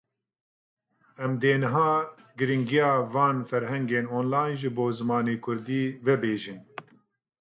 [1.23, 1.91] Em dê niha
[2.37, 6.59] girîngîya van ferhengên online ji bo zimanê kurdî vebêjin.